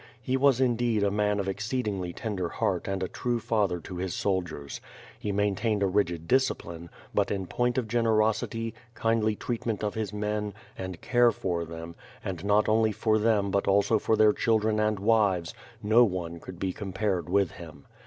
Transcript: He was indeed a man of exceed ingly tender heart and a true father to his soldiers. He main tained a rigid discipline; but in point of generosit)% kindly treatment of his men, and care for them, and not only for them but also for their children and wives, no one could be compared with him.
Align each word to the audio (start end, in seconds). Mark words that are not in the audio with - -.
He 0.19 0.35
was 0.35 0.59
indeed 0.59 1.03
a 1.03 1.11
man 1.11 1.39
of 1.39 1.47
exceed 1.47 1.85
ingly 1.85 2.11
tender 2.15 2.49
heart 2.49 2.87
and 2.87 3.03
a 3.03 3.07
true 3.07 3.39
father 3.39 3.79
to 3.81 3.97
his 3.97 4.15
soldiers. 4.15 4.81
He 5.19 5.31
main 5.31 5.55
tained 5.55 5.83
a 5.83 5.85
rigid 5.85 6.27
discipline; 6.27 6.89
but 7.13 7.29
in 7.29 7.45
point 7.45 7.77
of 7.77 7.87
generosit)% 7.87 8.73
kindly 8.95 9.35
treatment 9.35 9.83
of 9.83 9.93
his 9.93 10.11
men, 10.11 10.55
and 10.75 11.01
care 11.01 11.29
for 11.31 11.65
them, 11.65 11.93
and 12.25 12.43
not 12.43 12.67
only 12.67 12.91
for 12.91 13.19
them 13.19 13.51
but 13.51 13.67
also 13.67 13.99
for 13.99 14.15
their 14.15 14.33
children 14.33 14.79
and 14.79 14.97
wives, 14.97 15.53
no 15.83 16.03
one 16.03 16.39
could 16.39 16.57
be 16.57 16.73
compared 16.73 17.29
with 17.29 17.51
him. 17.51 17.85